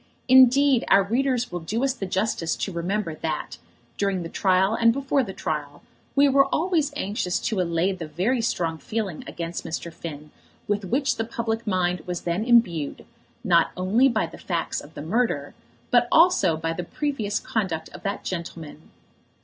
Indeed 0.27 0.83
our 0.87 1.03
readers 1.03 1.51
will 1.51 1.59
do 1.59 1.83
us 1.83 1.93
the 1.93 2.07
justice 2.07 2.55
to 2.55 2.71
remember 2.71 3.13
that, 3.13 3.59
during 3.99 4.23
the 4.23 4.29
trial 4.29 4.73
and 4.73 4.91
before 4.91 5.21
the 5.21 5.31
trial, 5.31 5.83
we 6.15 6.27
were 6.27 6.47
always 6.47 6.91
anxious 6.95 7.37
to 7.41 7.61
allay 7.61 7.91
the 7.91 8.07
very 8.07 8.41
strong 8.41 8.79
feeling 8.79 9.23
against 9.27 9.63
Mr. 9.63 9.93
Finn 9.93 10.31
with 10.67 10.85
which 10.85 11.17
the 11.17 11.23
public 11.23 11.67
mind 11.67 12.01
was 12.07 12.21
then 12.23 12.43
imbued, 12.43 13.05
not 13.43 13.69
only 13.77 14.09
by 14.09 14.25
the 14.25 14.39
facts 14.39 14.81
of 14.81 14.95
the 14.95 15.03
murder, 15.03 15.53
but 15.91 16.07
also 16.11 16.57
by 16.57 16.73
the 16.73 16.83
previous 16.83 17.39
conduct 17.39 17.87
of 17.89 18.01
that 18.01 18.23
gentleman. 18.23 18.89